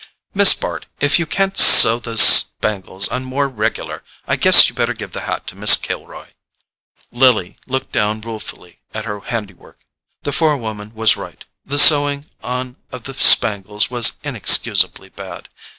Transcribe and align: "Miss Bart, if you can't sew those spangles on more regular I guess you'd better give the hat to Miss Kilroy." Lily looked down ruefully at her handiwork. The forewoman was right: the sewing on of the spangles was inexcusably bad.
"Miss 0.33 0.55
Bart, 0.55 0.87
if 0.99 1.19
you 1.19 1.27
can't 1.27 1.55
sew 1.55 1.99
those 1.99 2.23
spangles 2.23 3.07
on 3.09 3.23
more 3.23 3.47
regular 3.47 4.03
I 4.25 4.35
guess 4.35 4.67
you'd 4.67 4.73
better 4.75 4.95
give 4.95 5.11
the 5.11 5.21
hat 5.29 5.45
to 5.45 5.55
Miss 5.55 5.75
Kilroy." 5.75 6.29
Lily 7.11 7.57
looked 7.67 7.91
down 7.91 8.19
ruefully 8.21 8.79
at 8.95 9.05
her 9.05 9.19
handiwork. 9.19 9.81
The 10.23 10.31
forewoman 10.31 10.95
was 10.95 11.17
right: 11.17 11.45
the 11.63 11.77
sewing 11.77 12.25
on 12.41 12.77
of 12.91 13.03
the 13.03 13.13
spangles 13.13 13.91
was 13.91 14.13
inexcusably 14.23 15.09
bad. 15.09 15.49